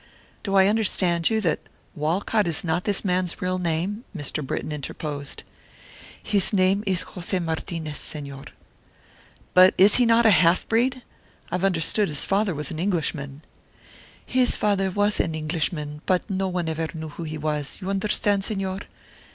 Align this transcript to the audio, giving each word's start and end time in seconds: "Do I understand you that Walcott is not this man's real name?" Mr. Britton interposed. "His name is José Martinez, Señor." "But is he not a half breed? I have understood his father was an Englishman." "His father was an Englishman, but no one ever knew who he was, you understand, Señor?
"Do 0.41 0.55
I 0.55 0.65
understand 0.65 1.29
you 1.29 1.39
that 1.41 1.59
Walcott 1.93 2.47
is 2.47 2.63
not 2.63 2.85
this 2.85 3.05
man's 3.05 3.39
real 3.39 3.59
name?" 3.59 4.03
Mr. 4.17 4.43
Britton 4.43 4.71
interposed. 4.71 5.43
"His 6.23 6.51
name 6.51 6.83
is 6.87 7.03
José 7.03 7.39
Martinez, 7.39 7.99
Señor." 7.99 8.47
"But 9.53 9.75
is 9.77 9.97
he 9.97 10.07
not 10.07 10.25
a 10.25 10.31
half 10.31 10.67
breed? 10.67 11.03
I 11.51 11.53
have 11.53 11.63
understood 11.63 12.07
his 12.07 12.25
father 12.25 12.55
was 12.55 12.71
an 12.71 12.79
Englishman." 12.79 13.43
"His 14.25 14.57
father 14.57 14.89
was 14.89 15.19
an 15.19 15.35
Englishman, 15.35 16.01
but 16.07 16.27
no 16.27 16.47
one 16.47 16.67
ever 16.67 16.87
knew 16.95 17.09
who 17.09 17.21
he 17.21 17.37
was, 17.37 17.77
you 17.79 17.87
understand, 17.91 18.41
Señor? 18.41 18.85